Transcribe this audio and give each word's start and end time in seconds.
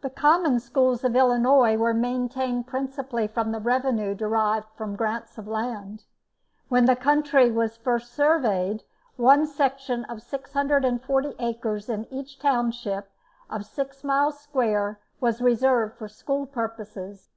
The 0.00 0.10
Common 0.10 0.58
Schools 0.58 1.04
of 1.04 1.14
Illinois 1.14 1.76
were 1.76 1.94
maintained 1.94 2.66
principally 2.66 3.28
from 3.28 3.52
the 3.52 3.60
revenue 3.60 4.12
derived 4.12 4.66
from 4.76 4.96
grants 4.96 5.38
of 5.38 5.46
land. 5.46 6.02
When 6.68 6.86
the 6.86 6.96
country 6.96 7.52
was 7.52 7.76
first 7.76 8.12
surveyed, 8.12 8.82
one 9.14 9.46
section 9.46 10.04
of 10.06 10.20
640 10.20 11.36
acres 11.38 11.88
in 11.88 12.12
each 12.12 12.40
township 12.40 13.08
of 13.48 13.64
six 13.64 14.02
miles 14.02 14.40
square 14.40 14.98
was 15.20 15.40
reserved 15.40 15.96
for 15.96 16.08
school 16.08 16.46
purposes. 16.46 17.28